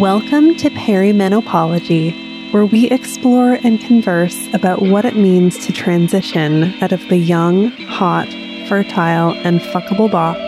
Welcome 0.00 0.56
to 0.56 0.68
Perimenopology, 0.68 2.52
where 2.52 2.66
we 2.66 2.90
explore 2.90 3.54
and 3.64 3.80
converse 3.80 4.46
about 4.52 4.82
what 4.82 5.06
it 5.06 5.16
means 5.16 5.64
to 5.64 5.72
transition 5.72 6.74
out 6.82 6.92
of 6.92 7.00
the 7.08 7.16
young, 7.16 7.70
hot, 7.70 8.28
fertile, 8.68 9.32
and 9.32 9.58
fuckable 9.58 10.10
box 10.10 10.38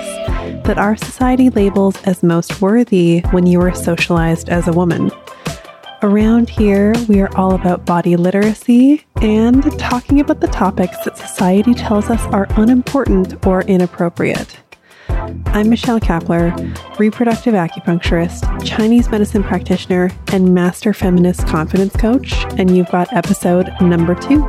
that 0.67 0.77
our 0.77 0.97
society 0.97 1.49
labels 1.49 1.97
as 2.03 2.23
most 2.23 2.61
worthy 2.61 3.21
when 3.31 3.47
you 3.47 3.59
are 3.63 3.75
socialized 3.75 4.51
as 4.51 4.69
a 4.69 4.73
woman. 4.73 5.11
Around 6.03 6.51
here, 6.51 6.93
we 7.09 7.23
are 7.23 7.35
all 7.35 7.55
about 7.55 7.87
body 7.87 8.17
literacy 8.17 9.07
and 9.23 9.63
talking 9.79 10.21
about 10.21 10.41
the 10.41 10.49
topics 10.49 11.03
that 11.07 11.17
society 11.17 11.73
tells 11.73 12.11
us 12.11 12.21
are 12.35 12.47
unimportant 12.51 13.47
or 13.47 13.63
inappropriate. 13.63 14.59
I'm 15.49 15.69
Michelle 15.69 16.01
Kapler, 16.01 16.55
reproductive 16.99 17.53
acupuncturist, 17.53 18.65
Chinese 18.65 19.11
medicine 19.11 19.43
practitioner, 19.43 20.11
and 20.33 20.55
master 20.55 20.95
feminist 20.95 21.47
confidence 21.47 21.95
coach, 21.97 22.33
and 22.57 22.75
you've 22.75 22.91
got 22.91 23.13
episode 23.13 23.71
number 23.83 24.15
two. 24.15 24.43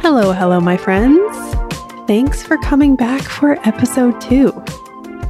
Hello, 0.00 0.32
hello, 0.32 0.60
my 0.60 0.76
friends. 0.76 1.36
Thanks 2.08 2.42
for 2.42 2.56
coming 2.58 2.96
back 2.96 3.22
for 3.22 3.56
episode 3.66 4.20
two. 4.20 4.50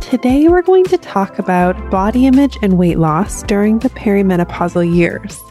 Today, 0.01 0.49
we're 0.49 0.63
going 0.63 0.85
to 0.85 0.97
talk 0.97 1.39
about 1.39 1.91
body 1.91 2.27
image 2.27 2.57
and 2.63 2.79
weight 2.79 2.99
loss 2.99 3.43
during 3.43 3.79
the 3.81 3.91
perimenopausal 3.91 4.95
years. 4.95 5.43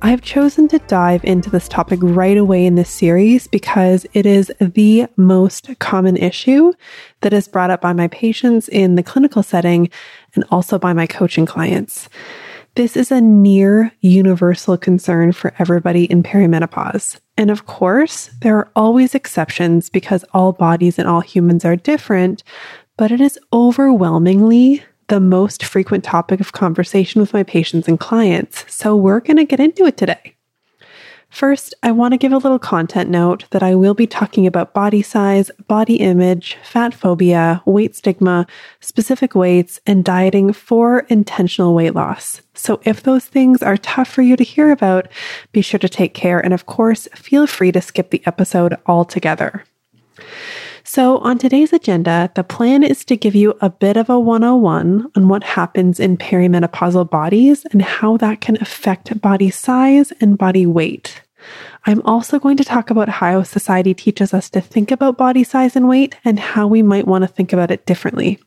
I've 0.00 0.22
chosen 0.22 0.68
to 0.68 0.78
dive 0.80 1.24
into 1.24 1.50
this 1.50 1.66
topic 1.66 1.98
right 2.00 2.36
away 2.36 2.64
in 2.64 2.76
this 2.76 2.88
series 2.90 3.48
because 3.48 4.06
it 4.12 4.26
is 4.26 4.52
the 4.60 5.08
most 5.16 5.76
common 5.80 6.16
issue 6.16 6.72
that 7.22 7.32
is 7.32 7.48
brought 7.48 7.70
up 7.70 7.80
by 7.80 7.92
my 7.92 8.06
patients 8.06 8.68
in 8.68 8.94
the 8.94 9.02
clinical 9.02 9.42
setting 9.42 9.90
and 10.36 10.44
also 10.52 10.78
by 10.78 10.92
my 10.92 11.08
coaching 11.08 11.46
clients. 11.46 12.08
This 12.76 12.96
is 12.96 13.10
a 13.10 13.20
near 13.20 13.90
universal 14.00 14.78
concern 14.78 15.32
for 15.32 15.52
everybody 15.58 16.04
in 16.04 16.22
perimenopause. 16.22 17.18
And 17.36 17.50
of 17.50 17.66
course, 17.66 18.30
there 18.40 18.56
are 18.56 18.70
always 18.76 19.16
exceptions 19.16 19.90
because 19.90 20.24
all 20.32 20.52
bodies 20.52 21.00
and 21.00 21.08
all 21.08 21.22
humans 21.22 21.64
are 21.64 21.74
different, 21.74 22.44
but 22.96 23.10
it 23.10 23.20
is 23.20 23.36
overwhelmingly 23.52 24.84
the 25.08 25.20
most 25.20 25.64
frequent 25.64 26.04
topic 26.04 26.40
of 26.40 26.52
conversation 26.52 27.20
with 27.20 27.32
my 27.32 27.42
patients 27.42 27.88
and 27.88 27.98
clients. 27.98 28.64
So 28.72 28.96
we're 28.96 29.20
going 29.20 29.38
to 29.38 29.44
get 29.44 29.60
into 29.60 29.84
it 29.84 29.96
today. 29.96 30.34
First, 31.30 31.74
I 31.82 31.92
want 31.92 32.12
to 32.12 32.18
give 32.18 32.32
a 32.32 32.38
little 32.38 32.58
content 32.58 33.10
note 33.10 33.44
that 33.50 33.62
I 33.62 33.74
will 33.74 33.92
be 33.92 34.06
talking 34.06 34.46
about 34.46 34.72
body 34.72 35.02
size, 35.02 35.50
body 35.66 35.96
image, 35.96 36.56
fat 36.62 36.94
phobia, 36.94 37.62
weight 37.66 37.94
stigma, 37.94 38.46
specific 38.80 39.34
weights, 39.34 39.78
and 39.86 40.02
dieting 40.02 40.54
for 40.54 41.00
intentional 41.10 41.74
weight 41.74 41.94
loss. 41.94 42.40
So 42.54 42.80
if 42.84 43.02
those 43.02 43.26
things 43.26 43.62
are 43.62 43.76
tough 43.76 44.08
for 44.08 44.22
you 44.22 44.36
to 44.36 44.44
hear 44.44 44.70
about, 44.70 45.08
be 45.52 45.60
sure 45.60 45.78
to 45.78 45.88
take 45.88 46.14
care. 46.14 46.40
And 46.40 46.54
of 46.54 46.64
course, 46.64 47.06
feel 47.14 47.46
free 47.46 47.72
to 47.72 47.82
skip 47.82 48.08
the 48.08 48.22
episode 48.24 48.78
altogether. 48.86 49.64
So, 50.90 51.18
on 51.18 51.36
today's 51.36 51.74
agenda, 51.74 52.32
the 52.34 52.42
plan 52.42 52.82
is 52.82 53.04
to 53.04 53.16
give 53.16 53.34
you 53.34 53.58
a 53.60 53.68
bit 53.68 53.98
of 53.98 54.08
a 54.08 54.18
101 54.18 55.10
on 55.14 55.28
what 55.28 55.44
happens 55.44 56.00
in 56.00 56.16
perimenopausal 56.16 57.10
bodies 57.10 57.66
and 57.72 57.82
how 57.82 58.16
that 58.16 58.40
can 58.40 58.56
affect 58.62 59.20
body 59.20 59.50
size 59.50 60.12
and 60.12 60.38
body 60.38 60.64
weight. 60.64 61.20
I'm 61.84 62.00
also 62.06 62.38
going 62.38 62.56
to 62.56 62.64
talk 62.64 62.88
about 62.88 63.10
how 63.10 63.42
society 63.42 63.92
teaches 63.92 64.32
us 64.32 64.48
to 64.48 64.62
think 64.62 64.90
about 64.90 65.18
body 65.18 65.44
size 65.44 65.76
and 65.76 65.90
weight 65.90 66.16
and 66.24 66.40
how 66.40 66.66
we 66.66 66.80
might 66.80 67.06
want 67.06 67.20
to 67.20 67.28
think 67.28 67.52
about 67.52 67.70
it 67.70 67.84
differently. 67.84 68.38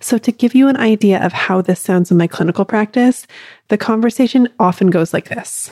So, 0.00 0.18
to 0.18 0.32
give 0.32 0.54
you 0.54 0.68
an 0.68 0.76
idea 0.76 1.24
of 1.24 1.32
how 1.32 1.62
this 1.62 1.80
sounds 1.80 2.10
in 2.10 2.18
my 2.18 2.26
clinical 2.26 2.66
practice, 2.66 3.26
the 3.68 3.78
conversation 3.78 4.50
often 4.60 4.90
goes 4.90 5.14
like 5.14 5.30
this. 5.30 5.70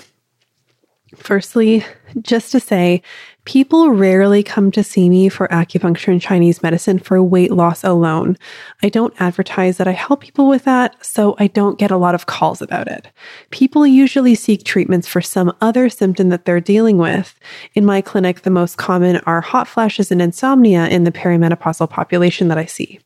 Firstly, 1.17 1.85
just 2.23 2.53
to 2.53 2.61
say, 2.61 3.03
people 3.45 3.91
rarely 3.91 4.43
come 4.43 4.71
to 4.71 4.85
see 4.85 5.09
me 5.09 5.29
for 5.29 5.49
acupuncture 5.49 6.09
and 6.09 6.21
Chinese 6.21 6.63
medicine 6.63 6.99
for 6.99 7.23
weight 7.23 7.51
loss 7.51 7.83
alone. 7.83 8.39
I 8.83 8.89
don't 8.89 9.15
advertise 9.21 9.79
that 9.79 9.89
I 9.89 9.93
help 9.93 10.21
people 10.21 10.49
with 10.49 10.65
that, 10.65 11.05
so 11.05 11.35
I 11.39 11.49
don't 11.49 11.79
get 11.79 11.91
a 11.91 11.97
lot 11.97 12.15
of 12.15 12.27
calls 12.27 12.63
about 12.63 12.87
it. 12.87 13.09
People 13.51 13.87
usually 13.87 14.37
seek 14.37 14.65
treatments 14.65 15.09
for 15.09 15.21
some 15.21 15.55
other 15.61 15.89
symptom 15.89 16.29
that 16.29 16.45
they're 16.45 16.61
dealing 16.61 16.99
with. 16.99 17.39
In 17.75 17.85
my 17.85 18.01
clinic, 18.01 18.43
the 18.43 18.51
most 18.51 18.77
common 18.77 19.17
are 19.27 19.41
hot 19.41 19.67
flashes 19.67 20.13
and 20.13 20.23
insomnia 20.23 20.87
in 20.87 21.03
the 21.05 21.13
perimenopausal 21.13 21.91
population 21.91 22.49
that 22.49 22.59
I 22.59 22.67
see. 22.67 23.01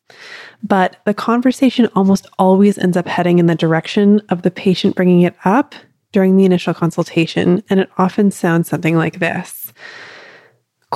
But 0.63 0.97
the 1.07 1.15
conversation 1.15 1.89
almost 1.95 2.27
always 2.39 2.77
ends 2.77 2.97
up 2.97 3.07
heading 3.07 3.39
in 3.39 3.47
the 3.47 3.55
direction 3.55 4.21
of 4.29 4.43
the 4.43 4.51
patient 4.51 4.97
bringing 4.97 5.23
it 5.23 5.37
up 5.45 5.75
during 6.13 6.37
the 6.37 6.45
initial 6.45 6.73
consultation, 6.73 7.63
and 7.69 7.81
it 7.81 7.91
often 7.99 8.31
sounds 8.31 8.69
something 8.69 8.97
like 8.97 9.19
this 9.19 9.73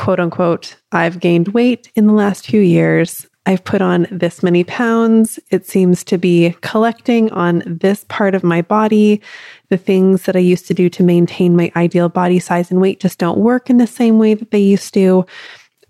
quote 0.00 0.18
unquote, 0.18 0.76
I've 0.92 1.20
gained 1.20 1.48
weight 1.48 1.92
in 1.94 2.06
the 2.06 2.14
last 2.14 2.46
few 2.46 2.62
years. 2.62 3.26
I've 3.44 3.62
put 3.62 3.82
on 3.82 4.06
this 4.10 4.42
many 4.42 4.64
pounds. 4.64 5.38
It 5.50 5.66
seems 5.66 6.02
to 6.04 6.16
be 6.16 6.56
collecting 6.62 7.30
on 7.32 7.62
this 7.66 8.06
part 8.08 8.34
of 8.34 8.42
my 8.42 8.62
body. 8.62 9.20
The 9.68 9.76
things 9.76 10.22
that 10.22 10.36
I 10.36 10.38
used 10.38 10.66
to 10.68 10.74
do 10.74 10.88
to 10.88 11.02
maintain 11.02 11.54
my 11.54 11.70
ideal 11.76 12.08
body 12.08 12.38
size 12.38 12.70
and 12.70 12.80
weight 12.80 12.98
just 12.98 13.18
don't 13.18 13.40
work 13.40 13.68
in 13.68 13.76
the 13.76 13.86
same 13.86 14.18
way 14.18 14.32
that 14.32 14.52
they 14.52 14.58
used 14.58 14.94
to. 14.94 15.26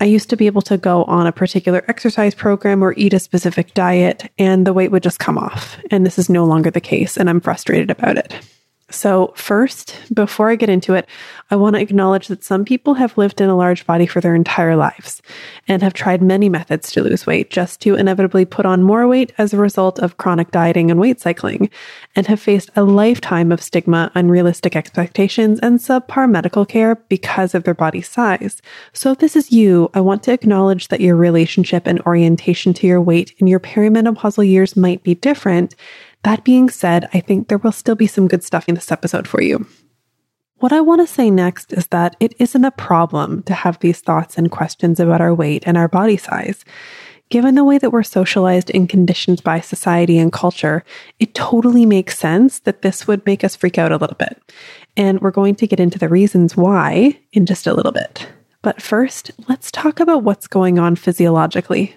I 0.00 0.06
used 0.06 0.28
to 0.31 0.37
be 0.37 0.47
able 0.47 0.62
to 0.62 0.77
go 0.77 1.04
on 1.04 1.28
a 1.28 1.32
particular 1.32 1.84
exercise 1.87 2.34
program 2.34 2.82
or 2.82 2.94
eat 2.97 3.12
a 3.12 3.21
specific 3.21 3.75
diet, 3.75 4.28
and 4.38 4.66
the 4.66 4.72
weight 4.72 4.91
would 4.91 5.04
just 5.04 5.21
come 5.21 5.38
off. 5.38 5.78
And 5.92 6.04
this 6.04 6.19
is 6.19 6.28
no 6.28 6.44
longer 6.44 6.72
the 6.72 6.81
case, 6.81 7.16
and 7.16 7.31
I'm 7.31 7.41
frustrated 7.41 7.92
about 7.92 8.16
it. 8.16 8.34
So, 8.91 9.33
first, 9.37 9.97
before 10.12 10.51
I 10.51 10.56
get 10.56 10.69
into 10.69 10.95
it, 10.95 11.06
I 11.51 11.56
want 11.56 11.77
to 11.77 11.83
acknowledge 11.83 12.28
that 12.28 12.43
some 12.43 12.65
people 12.65 12.95
have 12.95 13.17
lived 13.17 13.41
in 13.41 13.49
a 13.49 13.56
large 13.56 13.87
body 13.87 14.06
for 14.06 14.21
their 14.21 14.34
entire 14.34 14.77
lives 14.77 15.23
and 15.69 15.83
have 15.83 15.95
tried 15.95 16.23
many 16.23 16.49
methods 16.49 16.91
to 16.93 17.03
lose 17.03 17.27
weight 17.27 17.51
just 17.51 17.81
to 17.83 17.95
inevitably 17.95 18.45
put 18.45 18.67
on 18.67 18.83
more 18.83 19.06
weight 19.06 19.33
as 19.39 19.53
a 19.53 19.59
result 19.59 20.01
of 20.01 20.17
chronic 20.17 20.51
dieting 20.51 20.91
and 20.91 20.99
weight 20.99 21.21
cycling, 21.21 21.71
and 22.17 22.27
have 22.27 22.41
faced 22.41 22.71
a 22.75 22.83
lifetime 22.83 23.53
of 23.53 23.62
stigma, 23.62 24.11
unrealistic 24.15 24.75
expectations, 24.75 25.61
and 25.61 25.78
subpar 25.78 26.28
medical 26.28 26.67
care 26.67 26.97
because 27.09 27.55
of 27.55 27.65
their 27.65 27.75
body 27.75 28.03
size. 28.03 28.61
So, 28.93 29.12
if 29.12 29.19
this 29.19 29.37
is 29.37 29.53
you, 29.53 29.89
I 29.95 30.01
want 30.01 30.25
to 30.25 30.33
acknowledge 30.33 30.89
that 30.89 31.01
your 31.01 31.17
relationship 31.17 31.87
and 31.87 32.01
orientation 32.03 32.75
to 32.75 32.87
your 32.87 33.01
weight 33.01 33.34
in 33.39 33.47
your 33.47 33.61
perimenopausal 33.61 34.49
years 34.49 34.77
might 34.77 35.03
be 35.05 35.15
different 35.15 35.77
that 36.23 36.45
being 36.45 36.69
said, 36.69 37.09
I 37.15 37.21
think 37.21 37.49
there 37.49 37.59
will 37.59 37.73
still 37.73 37.95
be 37.95 38.07
some 38.07 38.29
good 38.29 38.45
stuff 38.45 38.69
in 38.69 38.75
this 38.75 38.93
episode 38.93 39.27
for 39.27 39.43
you. 39.43 39.67
What 40.59 40.73
I 40.73 40.81
want 40.83 41.01
to 41.01 41.07
say 41.07 41.31
next 41.31 41.73
is 41.73 41.87
that 41.87 42.17
it 42.21 42.35
isn't 42.39 42.65
a 42.65 42.71
problem 42.71 43.43
to 43.45 43.55
have 43.55 43.79
these 43.79 44.01
thoughts 44.01 44.37
and 44.37 44.51
questions 44.51 45.01
about 45.01 45.23
our 45.23 45.35
weight 45.35 45.63
and 45.67 45.79
our 45.79 45.89
body 45.89 46.19
size. 46.19 46.65
Given 47.31 47.55
the 47.55 47.65
way 47.65 47.79
that 47.79 47.93
we're 47.93 48.03
socialized 48.03 48.71
and 48.75 48.89
conditioned 48.89 49.43
by 49.43 49.61
society 49.61 50.19
and 50.19 50.33
culture, 50.33 50.85
it 51.19 51.35
totally 51.35 51.87
makes 51.87 52.19
sense 52.19 52.59
that 52.61 52.83
this 52.83 53.07
would 53.07 53.25
make 53.25 53.43
us 53.43 53.57
freak 53.57 53.79
out 53.79 53.93
a 53.93 53.97
little 53.97 54.17
bit. 54.17 54.43
And 54.97 55.21
we're 55.21 55.31
going 55.31 55.55
to 55.55 55.67
get 55.67 55.81
into 55.81 55.99
the 55.99 56.09
reasons 56.09 56.57
why 56.57 57.19
in 57.33 57.47
just 57.47 57.67
a 57.67 57.73
little 57.73 57.93
bit. 57.93 58.29
But 58.63 58.83
first, 58.83 59.31
let's 59.49 59.71
talk 59.71 60.01
about 60.01 60.25
what's 60.25 60.47
going 60.47 60.79
on 60.79 60.97
physiologically. 60.97 61.95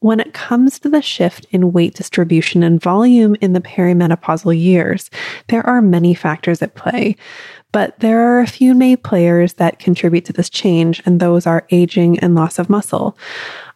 When 0.00 0.20
it 0.20 0.34
comes 0.34 0.78
to 0.80 0.90
the 0.90 1.00
shift 1.00 1.46
in 1.50 1.72
weight 1.72 1.94
distribution 1.94 2.62
and 2.62 2.80
volume 2.80 3.34
in 3.40 3.54
the 3.54 3.62
perimenopausal 3.62 4.58
years, 4.58 5.10
there 5.48 5.66
are 5.66 5.80
many 5.80 6.12
factors 6.12 6.60
at 6.60 6.74
play, 6.74 7.16
but 7.72 7.98
there 8.00 8.20
are 8.20 8.40
a 8.40 8.46
few 8.46 8.74
main 8.74 8.98
players 8.98 9.54
that 9.54 9.78
contribute 9.78 10.26
to 10.26 10.34
this 10.34 10.50
change, 10.50 11.02
and 11.06 11.18
those 11.18 11.46
are 11.46 11.66
aging 11.70 12.18
and 12.18 12.34
loss 12.34 12.58
of 12.58 12.68
muscle. 12.68 13.16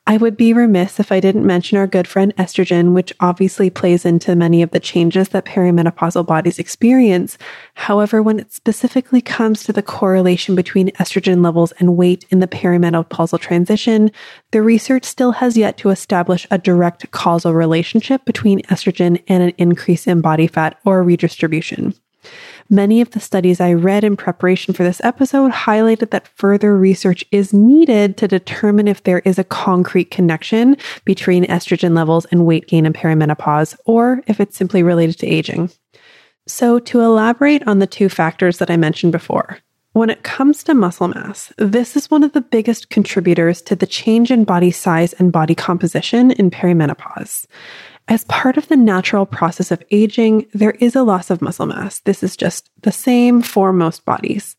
I 0.07 0.17
would 0.17 0.37
be 0.37 0.53
remiss 0.53 0.99
if 0.99 1.13
I 1.13 1.21
didn't 1.21 1.47
mention 1.47 1.79
our 1.79 1.87
good 1.87 2.09
friend 2.09 2.35
estrogen, 2.37 2.95
which 2.95 3.13
obviously 3.21 3.71
plays 3.71 4.05
into 4.05 4.35
many 4.35 4.63
of 4.63 4.71
the 4.71 4.81
changes 4.81 5.29
that 5.29 5.45
perimenopausal 5.45 6.27
bodies 6.27 6.59
experience. 6.59 7.39
However, 7.75 8.23
when 8.23 8.41
it 8.41 8.53
specifically 8.53 9.21
comes 9.21 9.63
to 9.65 9.73
the 9.73 9.83
correlation 9.83 10.57
between 10.57 10.91
estrogen 10.93 11.45
levels 11.45 11.73
and 11.79 11.97
weight 11.97 12.25
in 12.31 12.41
the 12.41 12.49
perimenopausal 12.49 13.39
transition, 13.39 14.11
the 14.51 14.63
research 14.63 15.05
still 15.05 15.33
has 15.33 15.57
yet 15.57 15.77
to 15.77 15.91
establish 15.91 16.47
a 16.51 16.59
direct 16.59 17.09
causal 17.13 17.55
relationship 17.55 18.25
between 18.25 18.63
estrogen 18.63 19.23
and 19.29 19.43
an 19.45 19.53
increase 19.59 20.07
in 20.09 20.21
body 20.21 20.49
fat 20.49 20.79
or 20.85 21.05
redistribution. 21.05 21.95
Many 22.69 23.01
of 23.01 23.11
the 23.11 23.21
studies 23.21 23.61
I 23.61 23.73
read 23.73 24.05
in 24.05 24.17
preparation 24.17 24.75
for 24.75 24.85
this 24.85 25.01
episode 25.03 25.53
highlighted 25.53 26.11
that 26.11 26.29
further 26.29 26.77
research 26.77 27.25
is 27.33 27.53
needed 27.53 28.17
to 28.19 28.29
determine 28.29 28.89
if 28.89 29.03
there 29.03 29.21
is 29.21 29.39
a 29.39 29.45
concrete 29.45 30.11
connection 30.11 30.77
between 31.05 31.47
estrogen 31.47 31.97
levels 31.97 32.27
and 32.27 32.47
weight 32.47 32.69
gain 32.69 32.87
in 32.87 32.93
perimenopause, 32.93 33.77
or 33.87 34.23
if 34.27 34.41
it's 34.41 34.57
simply 34.57 34.83
related 34.83 35.19
to 35.19 35.27
aging. 35.27 35.71
So, 36.47 36.79
to 36.81 37.01
elaborate 37.01 37.67
on 37.67 37.79
the 37.79 37.87
two 37.87 38.09
factors 38.09 38.59
that 38.59 38.71
I 38.71 38.77
mentioned 38.77 39.13
before, 39.13 39.59
When 39.93 40.09
it 40.09 40.23
comes 40.23 40.63
to 40.65 40.75
muscle 40.75 41.09
mass, 41.09 41.53
this 41.59 41.97
is 41.97 42.11
one 42.11 42.23
of 42.23 42.33
the 42.33 42.41
biggest 42.41 42.91
contributors 42.91 43.61
to 43.63 43.75
the 43.75 43.89
change 43.89 44.31
in 44.31 44.45
body 44.45 44.71
size 44.71 45.15
and 45.15 45.33
body 45.33 45.57
composition 45.57 46.31
in 46.31 46.49
perimenopause. 46.49 47.47
As 48.11 48.25
part 48.25 48.57
of 48.57 48.67
the 48.67 48.77
natural 48.77 49.25
process 49.25 49.71
of 49.71 49.85
aging, 49.93 50.47
there 50.53 50.73
is 50.73 50.97
a 50.97 51.05
loss 51.05 51.31
of 51.31 51.41
muscle 51.41 51.67
mass. 51.67 52.01
This 52.01 52.25
is 52.25 52.37
just 52.37 52.69
the 52.83 52.91
same 52.91 53.41
for 53.41 53.73
most 53.73 54.05
bodies. 54.05 54.57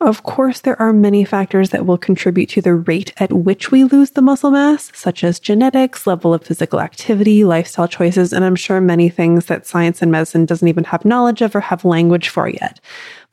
Of 0.00 0.22
course, 0.22 0.62
there 0.62 0.80
are 0.80 0.94
many 0.94 1.22
factors 1.22 1.68
that 1.68 1.84
will 1.84 1.98
contribute 1.98 2.48
to 2.50 2.62
the 2.62 2.74
rate 2.74 3.12
at 3.18 3.30
which 3.30 3.70
we 3.70 3.84
lose 3.84 4.12
the 4.12 4.22
muscle 4.22 4.50
mass, 4.50 4.90
such 4.94 5.22
as 5.22 5.38
genetics, 5.38 6.06
level 6.06 6.32
of 6.32 6.44
physical 6.44 6.80
activity, 6.80 7.44
lifestyle 7.44 7.88
choices, 7.88 8.32
and 8.32 8.42
I'm 8.42 8.56
sure 8.56 8.80
many 8.80 9.10
things 9.10 9.46
that 9.46 9.66
science 9.66 10.00
and 10.00 10.10
medicine 10.10 10.46
doesn't 10.46 10.66
even 10.66 10.84
have 10.84 11.04
knowledge 11.04 11.42
of 11.42 11.54
or 11.54 11.60
have 11.60 11.84
language 11.84 12.30
for 12.30 12.48
yet. 12.48 12.80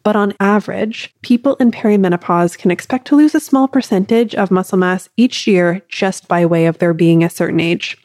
But 0.04 0.18
on 0.18 0.34
average, 0.42 1.16
people 1.22 1.56
in 1.56 1.72
perimenopause 1.72 2.58
can 2.58 2.72
expect 2.72 3.08
to 3.08 3.16
lose 3.16 3.36
a 3.36 3.40
small 3.40 3.70
percentage 3.70 4.36
of 4.36 4.52
muscle 4.52 4.80
mass 4.80 5.08
each 5.16 5.48
year 5.48 5.82
just 5.88 6.28
by 6.28 6.46
way 6.46 6.66
of 6.66 6.80
their 6.80 6.94
being 6.94 7.24
a 7.24 7.30
certain 7.30 7.62
age. 7.62 8.00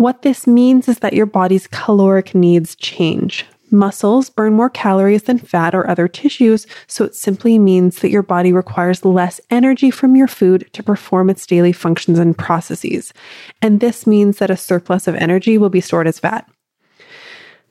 What 0.00 0.22
this 0.22 0.46
means 0.46 0.88
is 0.88 1.00
that 1.00 1.12
your 1.12 1.26
body's 1.26 1.66
caloric 1.66 2.34
needs 2.34 2.74
change. 2.74 3.44
Muscles 3.70 4.30
burn 4.30 4.54
more 4.54 4.70
calories 4.70 5.24
than 5.24 5.36
fat 5.36 5.74
or 5.74 5.86
other 5.86 6.08
tissues, 6.08 6.66
so 6.86 7.04
it 7.04 7.14
simply 7.14 7.58
means 7.58 7.98
that 7.98 8.10
your 8.10 8.22
body 8.22 8.50
requires 8.50 9.04
less 9.04 9.42
energy 9.50 9.90
from 9.90 10.16
your 10.16 10.26
food 10.26 10.66
to 10.72 10.82
perform 10.82 11.28
its 11.28 11.44
daily 11.46 11.74
functions 11.74 12.18
and 12.18 12.38
processes. 12.38 13.12
And 13.60 13.80
this 13.80 14.06
means 14.06 14.38
that 14.38 14.50
a 14.50 14.56
surplus 14.56 15.06
of 15.06 15.16
energy 15.16 15.58
will 15.58 15.68
be 15.68 15.82
stored 15.82 16.06
as 16.06 16.18
fat. 16.18 16.48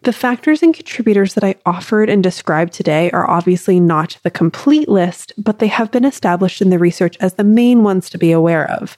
The 0.04 0.14
factors 0.14 0.64
and 0.64 0.74
contributors 0.74 1.34
that 1.34 1.44
I 1.44 1.56
offered 1.66 2.10
and 2.10 2.24
described 2.24 2.72
today 2.72 3.12
are 3.12 3.30
obviously 3.30 3.82
not 3.82 4.18
the 4.24 4.32
complete 4.32 4.88
list, 4.88 5.34
but 5.38 5.60
they 5.60 5.68
have 5.68 5.92
been 5.92 6.06
established 6.06 6.62
in 6.62 6.70
the 6.70 6.80
research 6.80 7.18
as 7.20 7.34
the 7.34 7.44
main 7.44 7.84
ones 7.84 8.10
to 8.12 8.18
be 8.18 8.32
aware 8.32 8.72
of. 8.72 8.96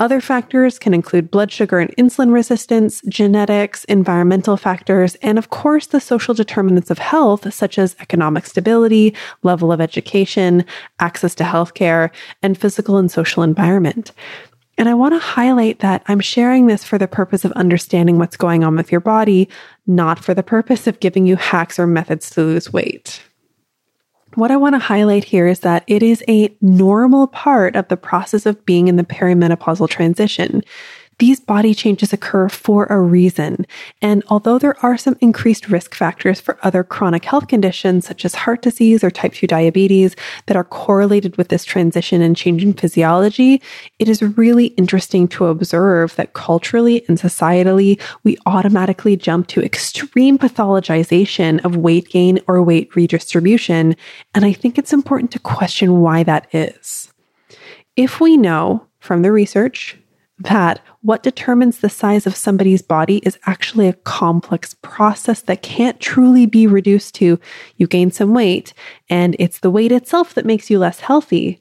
Other 0.00 0.20
factors 0.20 0.76
can 0.76 0.92
include 0.92 1.30
blood 1.30 1.52
sugar 1.52 1.78
and 1.78 1.94
insulin 1.96 2.32
resistance, 2.32 3.00
genetics, 3.08 3.84
environmental 3.84 4.56
factors, 4.56 5.14
and 5.16 5.38
of 5.38 5.50
course 5.50 5.86
the 5.86 6.00
social 6.00 6.34
determinants 6.34 6.90
of 6.90 6.98
health, 6.98 7.54
such 7.54 7.78
as 7.78 7.94
economic 8.00 8.44
stability, 8.44 9.14
level 9.44 9.70
of 9.70 9.80
education, 9.80 10.64
access 10.98 11.36
to 11.36 11.44
healthcare, 11.44 12.10
and 12.42 12.58
physical 12.58 12.96
and 12.96 13.10
social 13.10 13.44
environment. 13.44 14.10
And 14.80 14.88
I 14.88 14.94
want 14.94 15.12
to 15.12 15.18
highlight 15.18 15.80
that 15.80 16.02
I'm 16.06 16.20
sharing 16.20 16.66
this 16.66 16.84
for 16.84 16.96
the 16.96 17.06
purpose 17.06 17.44
of 17.44 17.52
understanding 17.52 18.18
what's 18.18 18.38
going 18.38 18.64
on 18.64 18.76
with 18.76 18.90
your 18.90 19.02
body, 19.02 19.46
not 19.86 20.24
for 20.24 20.32
the 20.32 20.42
purpose 20.42 20.86
of 20.86 21.00
giving 21.00 21.26
you 21.26 21.36
hacks 21.36 21.78
or 21.78 21.86
methods 21.86 22.30
to 22.30 22.40
lose 22.40 22.72
weight. 22.72 23.20
What 24.36 24.50
I 24.50 24.56
want 24.56 24.76
to 24.76 24.78
highlight 24.78 25.24
here 25.24 25.46
is 25.46 25.60
that 25.60 25.84
it 25.86 26.02
is 26.02 26.24
a 26.28 26.56
normal 26.62 27.26
part 27.26 27.76
of 27.76 27.88
the 27.88 27.98
process 27.98 28.46
of 28.46 28.64
being 28.64 28.88
in 28.88 28.96
the 28.96 29.04
perimenopausal 29.04 29.90
transition. 29.90 30.64
These 31.20 31.38
body 31.38 31.74
changes 31.74 32.14
occur 32.14 32.48
for 32.48 32.86
a 32.86 32.98
reason. 32.98 33.66
And 34.00 34.24
although 34.28 34.58
there 34.58 34.74
are 34.82 34.96
some 34.96 35.18
increased 35.20 35.68
risk 35.68 35.94
factors 35.94 36.40
for 36.40 36.58
other 36.62 36.82
chronic 36.82 37.26
health 37.26 37.46
conditions, 37.46 38.06
such 38.06 38.24
as 38.24 38.34
heart 38.34 38.62
disease 38.62 39.04
or 39.04 39.10
type 39.10 39.34
2 39.34 39.46
diabetes, 39.46 40.16
that 40.46 40.56
are 40.56 40.64
correlated 40.64 41.36
with 41.36 41.48
this 41.48 41.66
transition 41.66 42.22
and 42.22 42.38
change 42.38 42.64
in 42.64 42.72
physiology, 42.72 43.60
it 43.98 44.08
is 44.08 44.22
really 44.22 44.68
interesting 44.78 45.28
to 45.28 45.44
observe 45.44 46.16
that 46.16 46.32
culturally 46.32 47.04
and 47.06 47.18
societally, 47.18 48.00
we 48.24 48.38
automatically 48.46 49.14
jump 49.14 49.46
to 49.48 49.62
extreme 49.62 50.38
pathologization 50.38 51.62
of 51.66 51.76
weight 51.76 52.08
gain 52.08 52.40
or 52.46 52.62
weight 52.62 52.96
redistribution. 52.96 53.94
And 54.34 54.46
I 54.46 54.54
think 54.54 54.78
it's 54.78 54.94
important 54.94 55.32
to 55.32 55.38
question 55.38 56.00
why 56.00 56.22
that 56.22 56.48
is. 56.54 57.12
If 57.94 58.20
we 58.20 58.38
know 58.38 58.86
from 59.00 59.20
the 59.20 59.32
research 59.32 59.98
that 60.40 60.80
what 61.02 61.22
determines 61.22 61.78
the 61.78 61.88
size 61.88 62.26
of 62.26 62.36
somebody's 62.36 62.82
body 62.82 63.18
is 63.18 63.38
actually 63.46 63.88
a 63.88 63.92
complex 63.92 64.74
process 64.82 65.42
that 65.42 65.62
can't 65.62 66.00
truly 66.00 66.46
be 66.46 66.66
reduced 66.66 67.14
to 67.16 67.38
you 67.76 67.86
gain 67.86 68.10
some 68.10 68.32
weight 68.32 68.72
and 69.08 69.36
it's 69.38 69.60
the 69.60 69.70
weight 69.70 69.92
itself 69.92 70.34
that 70.34 70.46
makes 70.46 70.70
you 70.70 70.78
less 70.78 71.00
healthy. 71.00 71.60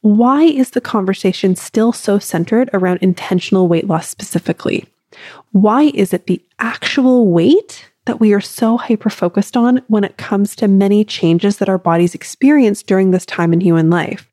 Why 0.00 0.42
is 0.42 0.70
the 0.70 0.80
conversation 0.80 1.56
still 1.56 1.92
so 1.92 2.18
centered 2.18 2.70
around 2.72 2.98
intentional 3.00 3.68
weight 3.68 3.86
loss 3.86 4.08
specifically? 4.08 4.86
Why 5.52 5.84
is 5.94 6.12
it 6.12 6.26
the 6.26 6.42
actual 6.58 7.28
weight 7.28 7.90
that 8.06 8.20
we 8.20 8.32
are 8.32 8.40
so 8.40 8.76
hyper 8.76 9.10
focused 9.10 9.56
on 9.56 9.82
when 9.88 10.04
it 10.04 10.16
comes 10.16 10.54
to 10.56 10.68
many 10.68 11.04
changes 11.04 11.58
that 11.58 11.68
our 11.68 11.78
bodies 11.78 12.14
experience 12.14 12.82
during 12.82 13.10
this 13.10 13.26
time 13.26 13.52
in 13.52 13.60
human 13.60 13.90
life. 13.90 14.30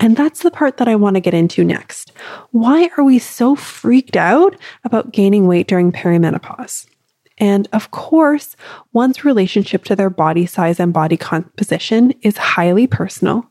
And 0.00 0.16
that's 0.16 0.42
the 0.42 0.50
part 0.50 0.78
that 0.78 0.88
I 0.88 0.96
want 0.96 1.14
to 1.14 1.20
get 1.20 1.34
into 1.34 1.64
next. 1.64 2.12
Why 2.50 2.90
are 2.96 3.04
we 3.04 3.18
so 3.18 3.54
freaked 3.54 4.16
out 4.16 4.56
about 4.84 5.12
gaining 5.12 5.46
weight 5.46 5.68
during 5.68 5.92
perimenopause? 5.92 6.86
And 7.38 7.66
of 7.72 7.90
course, 7.90 8.56
one's 8.92 9.24
relationship 9.24 9.84
to 9.84 9.96
their 9.96 10.10
body 10.10 10.46
size 10.46 10.78
and 10.78 10.92
body 10.92 11.16
composition 11.16 12.12
is 12.22 12.36
highly 12.36 12.86
personal, 12.86 13.48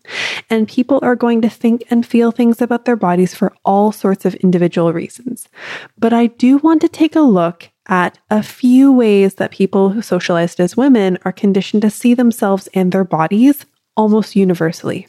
and 0.49 0.67
people 0.67 0.99
are 1.01 1.15
going 1.15 1.41
to 1.41 1.49
think 1.49 1.83
and 1.89 2.05
feel 2.05 2.31
things 2.31 2.61
about 2.61 2.85
their 2.85 2.95
bodies 2.95 3.33
for 3.33 3.53
all 3.65 3.91
sorts 3.91 4.23
of 4.23 4.35
individual 4.35 4.93
reasons. 4.93 5.49
But 5.97 6.13
I 6.13 6.27
do 6.27 6.57
want 6.59 6.81
to 6.81 6.89
take 6.89 7.15
a 7.15 7.21
look 7.21 7.70
at 7.87 8.17
a 8.29 8.43
few 8.43 8.91
ways 8.91 9.35
that 9.35 9.51
people 9.51 9.89
who 9.89 10.01
socialized 10.01 10.59
as 10.59 10.77
women 10.77 11.17
are 11.25 11.31
conditioned 11.31 11.81
to 11.81 11.89
see 11.89 12.13
themselves 12.13 12.67
and 12.73 12.91
their 12.91 13.03
bodies 13.03 13.65
almost 13.95 14.35
universally. 14.35 15.07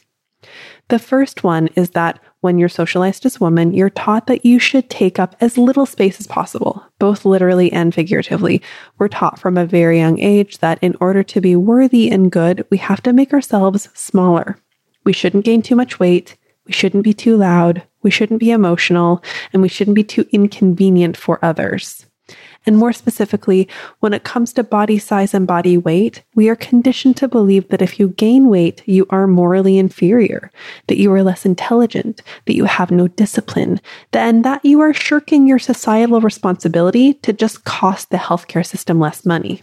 The 0.89 0.99
first 0.99 1.43
one 1.43 1.67
is 1.75 1.91
that 1.91 2.19
when 2.41 2.57
you're 2.57 2.67
socialized 2.69 3.25
as 3.25 3.39
women, 3.39 3.73
you're 3.73 3.89
taught 3.89 4.27
that 4.27 4.45
you 4.45 4.59
should 4.59 4.89
take 4.89 5.17
up 5.17 5.35
as 5.39 5.57
little 5.57 5.85
space 5.85 6.19
as 6.19 6.27
possible, 6.27 6.85
both 6.99 7.23
literally 7.23 7.71
and 7.71 7.95
figuratively. 7.95 8.61
We're 8.97 9.07
taught 9.07 9.39
from 9.39 9.57
a 9.57 9.65
very 9.65 9.99
young 9.99 10.19
age 10.19 10.57
that 10.57 10.79
in 10.81 10.97
order 10.99 11.23
to 11.23 11.39
be 11.39 11.55
worthy 11.55 12.11
and 12.11 12.31
good, 12.31 12.65
we 12.69 12.77
have 12.77 13.01
to 13.03 13.13
make 13.13 13.31
ourselves 13.31 13.87
smaller. 13.93 14.57
We 15.05 15.13
shouldn't 15.13 15.45
gain 15.45 15.61
too 15.61 15.75
much 15.75 15.99
weight. 15.99 16.35
We 16.65 16.73
shouldn't 16.73 17.03
be 17.03 17.13
too 17.13 17.37
loud. 17.37 17.83
We 18.01 18.11
shouldn't 18.11 18.41
be 18.41 18.51
emotional. 18.51 19.23
And 19.53 19.61
we 19.61 19.69
shouldn't 19.69 19.95
be 19.95 20.03
too 20.03 20.27
inconvenient 20.31 21.15
for 21.15 21.43
others. 21.43 22.05
And 22.65 22.77
more 22.77 22.93
specifically, 22.93 23.67
when 23.99 24.13
it 24.13 24.23
comes 24.23 24.53
to 24.53 24.63
body 24.63 24.97
size 24.97 25.33
and 25.33 25.45
body 25.45 25.77
weight, 25.77 26.23
we 26.35 26.49
are 26.49 26.55
conditioned 26.55 27.17
to 27.17 27.27
believe 27.27 27.67
that 27.69 27.81
if 27.81 27.99
you 27.99 28.09
gain 28.09 28.47
weight, 28.47 28.81
you 28.85 29.05
are 29.09 29.27
morally 29.27 29.77
inferior, 29.77 30.51
that 30.87 30.97
you 30.97 31.11
are 31.13 31.23
less 31.23 31.45
intelligent, 31.45 32.21
that 32.45 32.55
you 32.55 32.65
have 32.65 32.91
no 32.91 33.07
discipline, 33.07 33.81
and 34.13 34.45
that 34.45 34.63
you 34.63 34.79
are 34.79 34.93
shirking 34.93 35.47
your 35.47 35.59
societal 35.59 36.21
responsibility 36.21 37.15
to 37.15 37.33
just 37.33 37.65
cost 37.65 38.09
the 38.09 38.17
healthcare 38.17 38.65
system 38.65 38.99
less 38.99 39.25
money. 39.25 39.61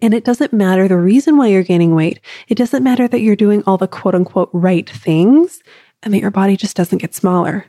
And 0.00 0.14
it 0.14 0.24
doesn't 0.24 0.52
matter 0.52 0.86
the 0.86 0.96
reason 0.96 1.36
why 1.36 1.48
you're 1.48 1.62
gaining 1.62 1.94
weight. 1.94 2.20
It 2.46 2.54
doesn't 2.56 2.84
matter 2.84 3.08
that 3.08 3.20
you're 3.20 3.36
doing 3.36 3.62
all 3.66 3.76
the 3.76 3.88
quote 3.88 4.14
unquote 4.14 4.50
right 4.52 4.88
things 4.88 5.60
and 6.02 6.14
that 6.14 6.20
your 6.20 6.30
body 6.30 6.56
just 6.56 6.76
doesn't 6.76 6.98
get 6.98 7.14
smaller. 7.14 7.66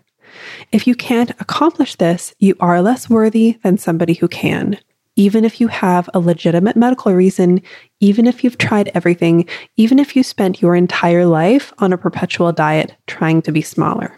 If 0.71 0.87
you 0.87 0.95
can't 0.95 1.31
accomplish 1.39 1.95
this, 1.95 2.33
you 2.39 2.55
are 2.59 2.81
less 2.81 3.09
worthy 3.09 3.57
than 3.63 3.77
somebody 3.77 4.13
who 4.13 4.27
can. 4.27 4.77
Even 5.15 5.43
if 5.43 5.59
you 5.59 5.67
have 5.67 6.09
a 6.13 6.19
legitimate 6.19 6.77
medical 6.77 7.13
reason, 7.13 7.61
even 7.99 8.25
if 8.25 8.43
you've 8.43 8.57
tried 8.57 8.91
everything, 8.93 9.47
even 9.75 9.99
if 9.99 10.15
you 10.15 10.23
spent 10.23 10.61
your 10.61 10.75
entire 10.75 11.25
life 11.25 11.73
on 11.79 11.91
a 11.91 11.97
perpetual 11.97 12.51
diet 12.51 12.95
trying 13.07 13.41
to 13.41 13.51
be 13.51 13.61
smaller. 13.61 14.15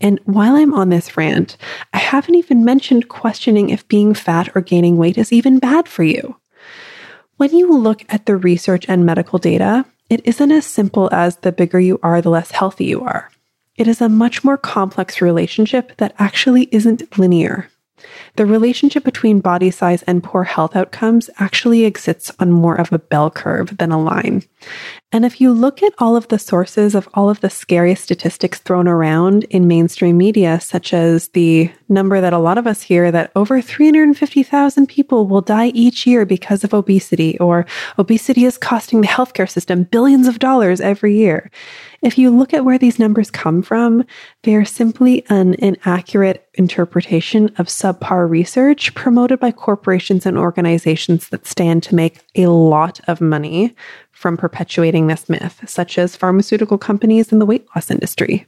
And 0.00 0.20
while 0.24 0.54
I'm 0.54 0.74
on 0.74 0.88
this 0.88 1.16
rant, 1.16 1.56
I 1.92 1.98
haven't 1.98 2.34
even 2.34 2.64
mentioned 2.64 3.08
questioning 3.08 3.70
if 3.70 3.86
being 3.88 4.12
fat 4.14 4.50
or 4.54 4.60
gaining 4.60 4.96
weight 4.96 5.18
is 5.18 5.32
even 5.32 5.58
bad 5.58 5.88
for 5.88 6.02
you. 6.02 6.36
When 7.36 7.56
you 7.56 7.72
look 7.72 8.04
at 8.08 8.26
the 8.26 8.36
research 8.36 8.84
and 8.88 9.06
medical 9.06 9.38
data, 9.38 9.84
it 10.10 10.20
isn't 10.24 10.52
as 10.52 10.66
simple 10.66 11.08
as 11.12 11.36
the 11.36 11.52
bigger 11.52 11.80
you 11.80 11.98
are, 12.02 12.20
the 12.20 12.30
less 12.30 12.50
healthy 12.50 12.84
you 12.84 13.02
are. 13.02 13.30
It 13.76 13.88
is 13.88 14.00
a 14.00 14.08
much 14.08 14.44
more 14.44 14.58
complex 14.58 15.22
relationship 15.22 15.96
that 15.96 16.14
actually 16.18 16.68
isn't 16.72 17.18
linear. 17.18 17.70
The 18.36 18.46
relationship 18.46 19.04
between 19.04 19.40
body 19.40 19.70
size 19.70 20.02
and 20.02 20.24
poor 20.24 20.44
health 20.44 20.74
outcomes 20.74 21.30
actually 21.38 21.84
exists 21.84 22.32
on 22.38 22.50
more 22.50 22.74
of 22.74 22.92
a 22.92 22.98
bell 22.98 23.30
curve 23.30 23.76
than 23.78 23.92
a 23.92 24.02
line. 24.02 24.42
And 25.12 25.24
if 25.24 25.40
you 25.40 25.52
look 25.52 25.82
at 25.82 25.94
all 25.98 26.16
of 26.16 26.28
the 26.28 26.38
sources 26.38 26.94
of 26.94 27.08
all 27.14 27.30
of 27.30 27.40
the 27.40 27.50
scariest 27.50 28.04
statistics 28.04 28.58
thrown 28.58 28.88
around 28.88 29.44
in 29.44 29.68
mainstream 29.68 30.16
media, 30.16 30.60
such 30.60 30.92
as 30.92 31.28
the 31.28 31.70
number 31.88 32.20
that 32.20 32.32
a 32.32 32.38
lot 32.38 32.58
of 32.58 32.66
us 32.66 32.82
hear 32.82 33.10
that 33.12 33.30
over 33.36 33.60
350,000 33.60 34.86
people 34.86 35.26
will 35.26 35.42
die 35.42 35.68
each 35.68 36.06
year 36.06 36.24
because 36.24 36.64
of 36.64 36.74
obesity, 36.74 37.38
or 37.38 37.66
obesity 37.98 38.44
is 38.44 38.58
costing 38.58 39.00
the 39.00 39.06
healthcare 39.06 39.48
system 39.48 39.84
billions 39.84 40.26
of 40.26 40.38
dollars 40.38 40.80
every 40.80 41.16
year 41.16 41.50
If 42.02 42.18
you 42.18 42.30
look 42.30 42.52
at 42.52 42.64
where 42.64 42.78
these 42.78 42.98
numbers 42.98 43.30
come 43.30 43.62
from, 43.62 44.04
they 44.42 44.56
are 44.56 44.64
simply 44.64 45.24
an 45.28 45.54
inaccurate 45.54 46.48
interpretation 46.54 47.46
of 47.58 47.68
subpar 47.68 48.28
research 48.28 48.92
promoted 48.96 49.38
by 49.38 49.52
corporations 49.52 50.26
and 50.26 50.36
organizations 50.36 51.28
that 51.28 51.46
stand 51.46 51.84
to 51.84 51.94
make 51.94 52.18
a 52.34 52.46
lot 52.46 53.00
of 53.06 53.20
money 53.20 53.76
from 54.10 54.36
perpetuating 54.36 55.06
this 55.06 55.28
myth, 55.28 55.60
such 55.66 55.96
as 55.96 56.16
pharmaceutical 56.16 56.76
companies 56.76 57.30
and 57.30 57.40
the 57.40 57.46
weight 57.46 57.66
loss 57.74 57.88
industry. 57.88 58.46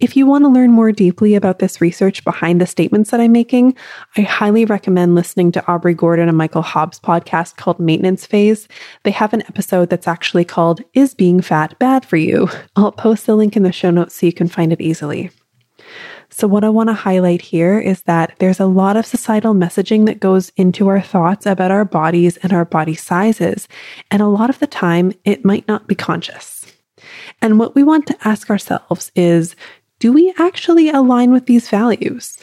If 0.00 0.16
you 0.16 0.26
want 0.26 0.44
to 0.44 0.48
learn 0.48 0.70
more 0.70 0.92
deeply 0.92 1.34
about 1.34 1.58
this 1.58 1.80
research 1.80 2.22
behind 2.22 2.60
the 2.60 2.66
statements 2.66 3.10
that 3.10 3.20
I'm 3.20 3.32
making, 3.32 3.74
I 4.16 4.20
highly 4.20 4.64
recommend 4.64 5.16
listening 5.16 5.50
to 5.52 5.66
Aubrey 5.66 5.92
Gordon 5.92 6.28
and 6.28 6.38
Michael 6.38 6.62
Hobbs' 6.62 7.00
podcast 7.00 7.56
called 7.56 7.80
Maintenance 7.80 8.24
Phase. 8.24 8.68
They 9.02 9.10
have 9.10 9.32
an 9.32 9.42
episode 9.42 9.90
that's 9.90 10.06
actually 10.06 10.44
called 10.44 10.84
Is 10.94 11.14
Being 11.14 11.40
Fat 11.40 11.76
Bad 11.80 12.06
for 12.06 12.16
You? 12.16 12.48
I'll 12.76 12.92
post 12.92 13.26
the 13.26 13.34
link 13.34 13.56
in 13.56 13.64
the 13.64 13.72
show 13.72 13.90
notes 13.90 14.14
so 14.14 14.26
you 14.26 14.32
can 14.32 14.46
find 14.46 14.72
it 14.72 14.80
easily. 14.80 15.32
So, 16.30 16.46
what 16.46 16.62
I 16.62 16.68
want 16.68 16.90
to 16.90 16.94
highlight 16.94 17.42
here 17.42 17.80
is 17.80 18.02
that 18.02 18.34
there's 18.38 18.60
a 18.60 18.66
lot 18.66 18.96
of 18.96 19.04
societal 19.04 19.54
messaging 19.54 20.06
that 20.06 20.20
goes 20.20 20.52
into 20.56 20.86
our 20.86 21.00
thoughts 21.00 21.44
about 21.44 21.72
our 21.72 21.84
bodies 21.84 22.36
and 22.36 22.52
our 22.52 22.64
body 22.64 22.94
sizes. 22.94 23.66
And 24.12 24.22
a 24.22 24.28
lot 24.28 24.48
of 24.48 24.60
the 24.60 24.66
time, 24.68 25.12
it 25.24 25.44
might 25.44 25.66
not 25.66 25.88
be 25.88 25.96
conscious. 25.96 26.58
And 27.40 27.58
what 27.58 27.74
we 27.74 27.82
want 27.82 28.06
to 28.08 28.28
ask 28.28 28.50
ourselves 28.50 29.12
is 29.14 29.54
do 30.00 30.12
we 30.12 30.32
actually 30.38 30.90
align 30.90 31.32
with 31.32 31.46
these 31.46 31.68
values? 31.68 32.38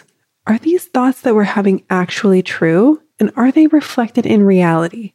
Are 0.45 0.57
these 0.57 0.85
thoughts 0.85 1.21
that 1.21 1.33
we're 1.33 1.43
having 1.43 1.83
actually 1.89 2.43
true? 2.43 3.01
And 3.17 3.31
are 3.37 3.49
they 3.49 3.67
reflected 3.67 4.25
in 4.25 4.43
reality? 4.43 5.13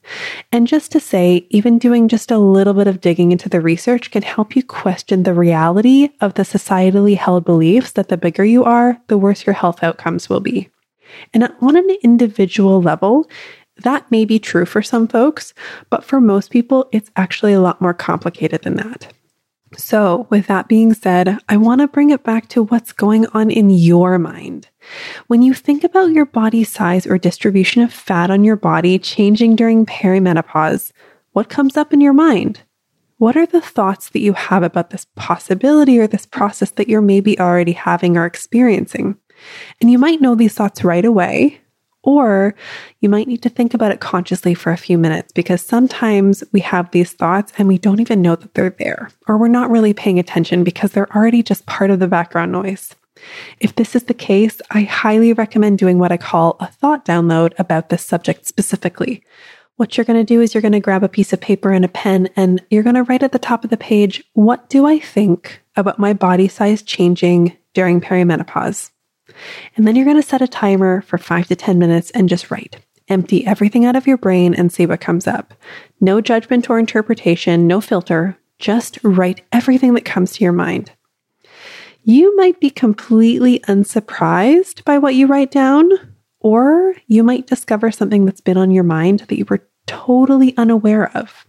And 0.50 0.66
just 0.66 0.90
to 0.92 1.00
say, 1.00 1.46
even 1.50 1.78
doing 1.78 2.08
just 2.08 2.30
a 2.30 2.38
little 2.38 2.72
bit 2.72 2.86
of 2.86 3.02
digging 3.02 3.30
into 3.30 3.50
the 3.50 3.60
research 3.60 4.10
can 4.10 4.22
help 4.22 4.56
you 4.56 4.62
question 4.62 5.22
the 5.22 5.34
reality 5.34 6.08
of 6.22 6.32
the 6.32 6.44
societally 6.44 7.14
held 7.14 7.44
beliefs 7.44 7.92
that 7.92 8.08
the 8.08 8.16
bigger 8.16 8.44
you 8.44 8.64
are, 8.64 8.98
the 9.08 9.18
worse 9.18 9.44
your 9.44 9.52
health 9.52 9.82
outcomes 9.82 10.30
will 10.30 10.40
be. 10.40 10.70
And 11.34 11.44
on 11.60 11.76
an 11.76 11.90
individual 12.02 12.80
level, 12.80 13.28
that 13.82 14.10
may 14.10 14.24
be 14.24 14.38
true 14.38 14.64
for 14.64 14.80
some 14.80 15.06
folks, 15.06 15.52
but 15.90 16.02
for 16.02 16.22
most 16.22 16.50
people, 16.50 16.88
it's 16.92 17.10
actually 17.16 17.52
a 17.52 17.60
lot 17.60 17.82
more 17.82 17.94
complicated 17.94 18.62
than 18.62 18.76
that. 18.76 19.12
So, 19.76 20.26
with 20.30 20.48
that 20.48 20.66
being 20.66 20.94
said, 20.94 21.38
I 21.48 21.56
want 21.56 21.80
to 21.80 21.86
bring 21.86 22.10
it 22.10 22.24
back 22.24 22.48
to 22.48 22.64
what's 22.64 22.92
going 22.92 23.26
on 23.28 23.50
in 23.50 23.70
your 23.70 24.18
mind. 24.18 24.68
When 25.28 25.42
you 25.42 25.54
think 25.54 25.84
about 25.84 26.10
your 26.10 26.26
body 26.26 26.64
size 26.64 27.06
or 27.06 27.18
distribution 27.18 27.82
of 27.82 27.92
fat 27.92 28.30
on 28.30 28.42
your 28.42 28.56
body 28.56 28.98
changing 28.98 29.54
during 29.54 29.86
perimenopause, 29.86 30.90
what 31.32 31.48
comes 31.48 31.76
up 31.76 31.92
in 31.92 32.00
your 32.00 32.12
mind? 32.12 32.62
What 33.18 33.36
are 33.36 33.46
the 33.46 33.60
thoughts 33.60 34.08
that 34.10 34.20
you 34.20 34.32
have 34.32 34.62
about 34.62 34.90
this 34.90 35.06
possibility 35.14 36.00
or 36.00 36.06
this 36.06 36.26
process 36.26 36.72
that 36.72 36.88
you're 36.88 37.00
maybe 37.00 37.38
already 37.38 37.72
having 37.72 38.16
or 38.16 38.24
experiencing? 38.24 39.16
And 39.80 39.90
you 39.90 39.98
might 39.98 40.20
know 40.20 40.34
these 40.34 40.54
thoughts 40.54 40.82
right 40.82 41.04
away, 41.04 41.60
or 42.02 42.54
you 43.00 43.08
might 43.08 43.28
need 43.28 43.42
to 43.42 43.48
think 43.48 43.74
about 43.74 43.92
it 43.92 44.00
consciously 44.00 44.54
for 44.54 44.72
a 44.72 44.78
few 44.78 44.96
minutes 44.96 45.32
because 45.32 45.60
sometimes 45.60 46.42
we 46.52 46.60
have 46.60 46.90
these 46.90 47.12
thoughts 47.12 47.52
and 47.58 47.68
we 47.68 47.78
don't 47.78 48.00
even 48.00 48.22
know 48.22 48.36
that 48.36 48.54
they're 48.54 48.70
there, 48.78 49.10
or 49.28 49.36
we're 49.36 49.48
not 49.48 49.70
really 49.70 49.92
paying 49.92 50.18
attention 50.18 50.64
because 50.64 50.92
they're 50.92 51.14
already 51.14 51.42
just 51.42 51.66
part 51.66 51.90
of 51.90 51.98
the 51.98 52.08
background 52.08 52.52
noise. 52.52 52.94
If 53.58 53.74
this 53.74 53.94
is 53.94 54.04
the 54.04 54.14
case, 54.14 54.60
I 54.70 54.82
highly 54.82 55.32
recommend 55.32 55.78
doing 55.78 55.98
what 55.98 56.12
I 56.12 56.16
call 56.16 56.56
a 56.60 56.66
thought 56.66 57.04
download 57.04 57.52
about 57.58 57.88
this 57.88 58.04
subject 58.04 58.46
specifically. 58.46 59.22
What 59.76 59.96
you're 59.96 60.04
going 60.04 60.18
to 60.18 60.24
do 60.24 60.40
is 60.40 60.54
you're 60.54 60.60
going 60.60 60.72
to 60.72 60.80
grab 60.80 61.02
a 61.02 61.08
piece 61.08 61.32
of 61.32 61.40
paper 61.40 61.70
and 61.70 61.84
a 61.84 61.88
pen 61.88 62.28
and 62.36 62.62
you're 62.70 62.82
going 62.82 62.96
to 62.96 63.02
write 63.02 63.22
at 63.22 63.32
the 63.32 63.38
top 63.38 63.64
of 63.64 63.70
the 63.70 63.76
page, 63.76 64.22
What 64.34 64.68
do 64.68 64.86
I 64.86 64.98
think 64.98 65.62
about 65.76 65.98
my 65.98 66.12
body 66.12 66.48
size 66.48 66.82
changing 66.82 67.56
during 67.72 68.00
perimenopause? 68.00 68.90
And 69.76 69.86
then 69.86 69.96
you're 69.96 70.04
going 70.04 70.20
to 70.20 70.26
set 70.26 70.42
a 70.42 70.48
timer 70.48 71.02
for 71.02 71.18
five 71.18 71.46
to 71.48 71.56
10 71.56 71.78
minutes 71.78 72.10
and 72.10 72.28
just 72.28 72.50
write. 72.50 72.76
Empty 73.08 73.46
everything 73.46 73.84
out 73.84 73.96
of 73.96 74.06
your 74.06 74.16
brain 74.16 74.54
and 74.54 74.72
see 74.72 74.86
what 74.86 75.00
comes 75.00 75.26
up. 75.26 75.54
No 76.00 76.20
judgment 76.20 76.70
or 76.70 76.78
interpretation, 76.78 77.66
no 77.66 77.80
filter. 77.80 78.38
Just 78.58 78.98
write 79.02 79.42
everything 79.52 79.94
that 79.94 80.04
comes 80.04 80.32
to 80.32 80.44
your 80.44 80.52
mind. 80.52 80.92
You 82.02 82.34
might 82.36 82.60
be 82.60 82.70
completely 82.70 83.62
unsurprised 83.66 84.84
by 84.84 84.98
what 84.98 85.14
you 85.14 85.26
write 85.26 85.50
down, 85.50 85.90
or 86.40 86.94
you 87.06 87.22
might 87.22 87.46
discover 87.46 87.90
something 87.90 88.24
that's 88.24 88.40
been 88.40 88.56
on 88.56 88.70
your 88.70 88.84
mind 88.84 89.20
that 89.20 89.36
you 89.36 89.44
were 89.48 89.68
totally 89.86 90.56
unaware 90.56 91.14
of. 91.16 91.44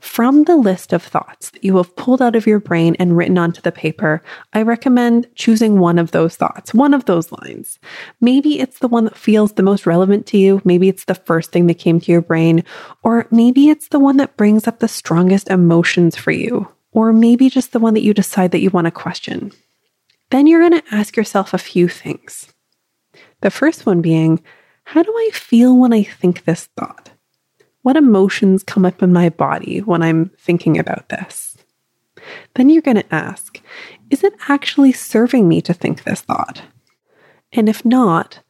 From 0.00 0.44
the 0.44 0.56
list 0.56 0.92
of 0.92 1.02
thoughts 1.02 1.50
that 1.50 1.64
you 1.64 1.76
have 1.76 1.94
pulled 1.96 2.22
out 2.22 2.36
of 2.36 2.46
your 2.46 2.60
brain 2.60 2.96
and 2.98 3.16
written 3.16 3.38
onto 3.38 3.60
the 3.60 3.72
paper, 3.72 4.22
I 4.52 4.62
recommend 4.62 5.26
choosing 5.34 5.78
one 5.78 5.98
of 5.98 6.10
those 6.10 6.36
thoughts, 6.36 6.74
one 6.74 6.94
of 6.94 7.04
those 7.06 7.32
lines. 7.32 7.78
Maybe 8.20 8.60
it's 8.60 8.78
the 8.78 8.88
one 8.88 9.04
that 9.04 9.16
feels 9.16 9.52
the 9.52 9.62
most 9.62 9.86
relevant 9.86 10.26
to 10.26 10.38
you. 10.38 10.60
Maybe 10.64 10.88
it's 10.88 11.04
the 11.04 11.14
first 11.14 11.52
thing 11.52 11.66
that 11.66 11.78
came 11.78 12.00
to 12.00 12.12
your 12.12 12.22
brain, 12.22 12.64
or 13.02 13.26
maybe 13.30 13.68
it's 13.68 13.88
the 13.88 14.00
one 14.00 14.16
that 14.18 14.36
brings 14.36 14.66
up 14.68 14.78
the 14.78 14.88
strongest 14.88 15.48
emotions 15.50 16.16
for 16.16 16.30
you, 16.30 16.68
or 16.92 17.12
maybe 17.12 17.48
just 17.48 17.72
the 17.72 17.80
one 17.80 17.94
that 17.94 18.02
you 18.02 18.14
decide 18.14 18.52
that 18.52 18.60
you 18.60 18.70
want 18.70 18.86
to 18.86 18.90
question. 18.90 19.52
Then 20.30 20.46
you're 20.46 20.68
going 20.68 20.80
to 20.80 20.94
ask 20.94 21.16
yourself 21.16 21.54
a 21.54 21.58
few 21.58 21.88
things. 21.88 22.52
The 23.42 23.50
first 23.50 23.86
one 23.86 24.02
being, 24.02 24.42
how 24.84 25.02
do 25.02 25.12
I 25.12 25.30
feel 25.32 25.76
when 25.76 25.92
I 25.92 26.02
think 26.02 26.44
this 26.44 26.68
thought? 26.76 27.10
What 27.86 27.96
emotions 27.96 28.64
come 28.64 28.84
up 28.84 29.00
in 29.00 29.12
my 29.12 29.28
body 29.28 29.78
when 29.78 30.02
I'm 30.02 30.32
thinking 30.40 30.76
about 30.76 31.08
this? 31.08 31.56
Then 32.54 32.68
you're 32.68 32.82
going 32.82 32.96
to 32.96 33.14
ask, 33.14 33.62
is 34.10 34.24
it 34.24 34.32
actually 34.48 34.90
serving 34.90 35.46
me 35.46 35.62
to 35.62 35.72
think 35.72 36.02
this 36.02 36.20
thought? 36.20 36.62
And 37.52 37.68
if 37.68 37.84
not, 37.84 38.40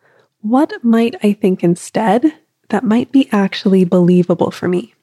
what 0.40 0.72
might 0.82 1.16
I 1.22 1.34
think 1.34 1.62
instead 1.62 2.32
that 2.70 2.82
might 2.82 3.12
be 3.12 3.28
actually 3.30 3.84
believable 3.84 4.50
for 4.50 4.68
me? 4.68 4.94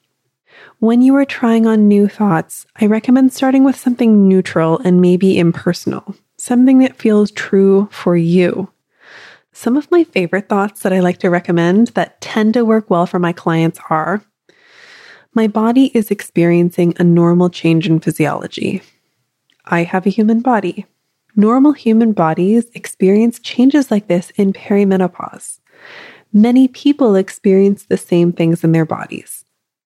When 0.80 1.04
you 1.04 1.16
are 1.16 1.26
trying 1.26 1.68
on 1.68 1.88
new 1.88 2.08
thoughts, 2.08 2.66
I 2.82 2.88
recommend 2.88 3.34
starting 3.34 3.64
with 3.64 3.76
something 3.76 4.28
neutral 4.28 4.80
and 4.80 5.00
maybe 5.00 5.38
impersonal, 5.38 6.16
something 6.38 6.80
that 6.80 6.98
feels 6.98 7.30
true 7.30 7.88
for 7.92 8.18
you. 8.18 8.73
Some 9.56 9.78
of 9.78 9.90
my 9.92 10.04
favorite 10.04 10.50
thoughts 10.50 10.82
that 10.82 10.92
I 10.92 11.00
like 11.00 11.20
to 11.20 11.30
recommend 11.30 11.90
that 11.90 12.20
tend 12.20 12.56
to 12.56 12.66
work 12.66 12.90
well 12.90 13.06
for 13.06 13.20
my 13.20 13.32
clients 13.32 13.80
are 13.90 14.24
My 15.36 15.48
body 15.48 15.92
is 15.94 16.12
experiencing 16.12 16.96
a 16.98 17.04
normal 17.04 17.50
change 17.50 17.88
in 17.88 18.00
physiology. 18.00 18.82
I 19.66 19.84
have 19.84 20.06
a 20.06 20.12
human 20.12 20.42
body. 20.42 20.86
Normal 21.36 21.72
human 21.74 22.14
bodies 22.14 22.66
experience 22.74 23.40
changes 23.40 23.90
like 23.90 24.08
this 24.08 24.32
in 24.32 24.54
perimenopause. 24.54 25.60
Many 26.34 26.68
people 26.68 27.16
experience 27.16 27.86
the 27.86 27.98
same 27.98 28.34
things 28.34 28.64
in 28.64 28.72
their 28.72 28.86
bodies. 28.86 29.46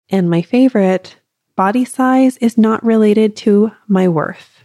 And 0.09 0.29
my 0.29 0.41
favorite, 0.41 1.17
body 1.57 1.83
size 1.83 2.37
is 2.37 2.57
not 2.57 2.83
related 2.85 3.35
to 3.37 3.71
my 3.87 4.07
worth. 4.07 4.56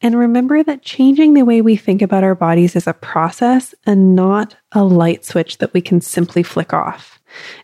And 0.00 0.16
remember 0.16 0.62
that 0.62 0.82
changing 0.82 1.34
the 1.34 1.44
way 1.44 1.60
we 1.60 1.76
think 1.76 2.02
about 2.02 2.22
our 2.22 2.36
bodies 2.36 2.76
is 2.76 2.86
a 2.86 2.92
process 2.92 3.74
and 3.84 4.14
not 4.14 4.56
a 4.72 4.84
light 4.84 5.24
switch 5.24 5.58
that 5.58 5.74
we 5.74 5.80
can 5.80 6.00
simply 6.00 6.42
flick 6.42 6.72
off. 6.72 7.18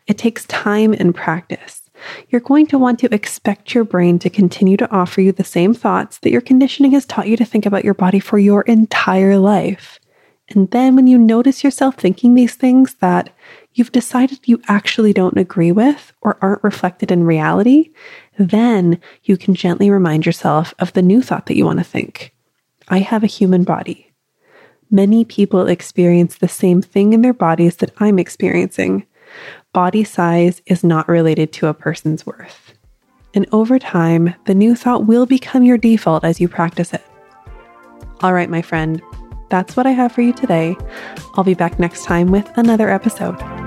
It 0.06 0.18
takes 0.18 0.44
time 0.46 0.92
and 0.92 1.14
practice. 1.14 1.82
You're 2.28 2.40
going 2.40 2.66
to 2.66 2.78
want 2.78 2.98
to 3.00 3.14
expect 3.14 3.74
your 3.74 3.84
brain 3.84 4.18
to 4.18 4.28
continue 4.28 4.76
to 4.76 4.90
offer 4.90 5.20
you 5.20 5.32
the 5.32 5.44
same 5.44 5.74
thoughts 5.74 6.18
that 6.18 6.30
your 6.30 6.40
conditioning 6.40 6.92
has 6.92 7.06
taught 7.06 7.28
you 7.28 7.36
to 7.36 7.44
think 7.44 7.66
about 7.66 7.84
your 7.84 7.94
body 7.94 8.18
for 8.18 8.38
your 8.38 8.62
entire 8.62 9.38
life. 9.38 10.00
And 10.48 10.70
then 10.72 10.94
when 10.94 11.06
you 11.06 11.16
notice 11.16 11.64
yourself 11.64 11.96
thinking 11.96 12.34
these 12.34 12.54
things 12.54 12.94
that 12.96 13.30
you've 13.72 13.92
decided 13.92 14.40
you 14.44 14.60
actually 14.68 15.12
don't 15.12 15.38
agree 15.38 15.72
with 15.72 16.12
or 16.20 16.36
aren't 16.42 16.64
reflected 16.64 17.10
in 17.10 17.24
reality, 17.24 17.92
then 18.38 19.00
you 19.22 19.36
can 19.36 19.54
gently 19.54 19.90
remind 19.90 20.26
yourself 20.26 20.74
of 20.78 20.92
the 20.92 21.02
new 21.02 21.22
thought 21.22 21.46
that 21.46 21.56
you 21.56 21.64
want 21.64 21.78
to 21.78 21.84
think. 21.84 22.34
I 22.88 22.98
have 22.98 23.22
a 23.22 23.28
human 23.28 23.64
body. 23.64 24.12
Many 24.90 25.24
people 25.24 25.66
experience 25.66 26.36
the 26.36 26.48
same 26.48 26.82
thing 26.82 27.12
in 27.12 27.22
their 27.22 27.32
bodies 27.32 27.76
that 27.76 27.92
I'm 27.98 28.18
experiencing. 28.18 29.06
Body 29.72 30.04
size 30.04 30.62
is 30.66 30.84
not 30.84 31.08
related 31.08 31.52
to 31.54 31.66
a 31.66 31.74
person's 31.74 32.26
worth. 32.26 32.74
And 33.34 33.46
over 33.50 33.78
time, 33.78 34.34
the 34.44 34.54
new 34.54 34.76
thought 34.76 35.06
will 35.06 35.26
become 35.26 35.64
your 35.64 35.78
default 35.78 36.24
as 36.24 36.40
you 36.40 36.48
practice 36.48 36.94
it. 36.94 37.02
All 38.20 38.32
right, 38.32 38.48
my 38.48 38.62
friend, 38.62 39.02
that's 39.50 39.76
what 39.76 39.86
I 39.86 39.90
have 39.90 40.12
for 40.12 40.22
you 40.22 40.32
today. 40.32 40.76
I'll 41.34 41.44
be 41.44 41.54
back 41.54 41.78
next 41.78 42.04
time 42.04 42.30
with 42.30 42.50
another 42.56 42.88
episode. 42.90 43.63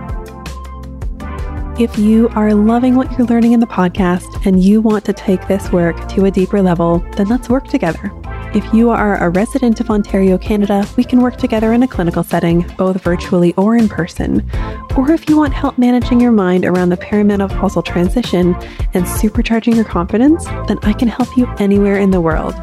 If 1.80 1.96
you 2.00 2.28
are 2.30 2.56
loving 2.56 2.96
what 2.96 3.12
you're 3.12 3.28
learning 3.28 3.52
in 3.52 3.60
the 3.60 3.68
podcast 3.68 4.48
and 4.48 4.64
you 4.64 4.82
want 4.82 5.06
to 5.06 5.14
take 5.14 5.48
this 5.48 5.72
work 5.72 6.08
to 6.10 6.26
a 6.26 6.32
deeper 6.32 6.60
level, 6.60 7.06
then 7.16 7.28
let's 7.28 7.50
work 7.50 7.68
together. 7.68 8.12
If 8.56 8.74
you 8.74 8.90
are 8.90 9.18
a 9.18 9.30
resident 9.30 9.80
of 9.80 9.92
Ontario, 9.92 10.40
Canada, 10.40 10.88
we 10.98 11.04
can 11.04 11.22
work 11.22 11.38
together 11.38 11.74
in 11.74 11.84
a 11.84 11.88
clinical 11.88 12.24
setting, 12.24 12.62
both 12.78 13.04
virtually 13.04 13.54
or 13.58 13.76
in 13.76 13.88
person. 13.88 14.50
Or 14.96 15.12
if 15.12 15.30
you 15.30 15.38
want 15.38 15.54
help 15.54 15.78
managing 15.78 16.20
your 16.20 16.32
mind 16.32 16.66
around 16.66 16.90
the 16.90 16.98
perimenopausal 16.98 17.86
transition 17.86 18.56
and 18.96 19.06
supercharging 19.06 19.76
your 19.76 19.86
confidence, 19.86 20.46
then 20.68 20.80
I 20.82 20.94
can 20.94 21.08
help 21.08 21.38
you 21.38 21.46
anywhere 21.60 22.00
in 22.00 22.10
the 22.10 22.22
world. 22.22 22.56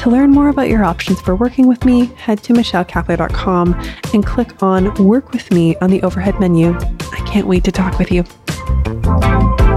To 0.00 0.10
learn 0.10 0.30
more 0.30 0.50
about 0.50 0.68
your 0.68 0.84
options 0.84 1.22
for 1.22 1.34
working 1.34 1.68
with 1.68 1.86
me, 1.86 2.06
head 2.16 2.42
to 2.42 2.52
michellecapler.com 2.52 3.74
and 4.12 4.26
click 4.26 4.62
on 4.62 4.92
Work 5.02 5.32
with 5.32 5.50
Me 5.52 5.74
on 5.76 5.88
the 5.88 6.02
overhead 6.02 6.38
menu. 6.38 6.74
I 6.74 7.22
can't 7.26 7.46
wait 7.46 7.64
to 7.64 7.72
talk 7.72 7.98
with 7.98 8.12
Thank 8.88 9.60
you. 9.60 9.67